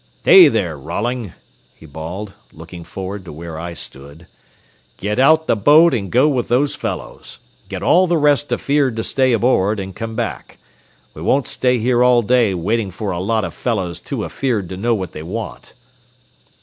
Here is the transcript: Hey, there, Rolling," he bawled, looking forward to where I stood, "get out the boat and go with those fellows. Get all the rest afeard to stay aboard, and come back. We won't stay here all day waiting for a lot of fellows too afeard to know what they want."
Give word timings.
Hey, 0.23 0.47
there, 0.47 0.79
Rolling," 0.79 1.33
he 1.75 1.85
bawled, 1.85 2.33
looking 2.51 2.83
forward 2.83 3.23
to 3.25 3.31
where 3.31 3.59
I 3.59 3.75
stood, 3.75 4.25
"get 4.97 5.19
out 5.19 5.45
the 5.45 5.55
boat 5.55 5.93
and 5.93 6.11
go 6.11 6.27
with 6.27 6.47
those 6.47 6.73
fellows. 6.73 7.37
Get 7.69 7.83
all 7.83 8.07
the 8.07 8.17
rest 8.17 8.51
afeard 8.51 8.95
to 8.95 9.03
stay 9.03 9.31
aboard, 9.31 9.79
and 9.79 9.95
come 9.95 10.15
back. 10.15 10.57
We 11.13 11.21
won't 11.21 11.45
stay 11.45 11.77
here 11.77 12.03
all 12.03 12.23
day 12.23 12.55
waiting 12.55 12.89
for 12.89 13.11
a 13.11 13.19
lot 13.19 13.45
of 13.45 13.53
fellows 13.53 14.01
too 14.01 14.25
afeard 14.25 14.69
to 14.69 14.75
know 14.77 14.95
what 14.95 15.11
they 15.11 15.21
want." 15.21 15.75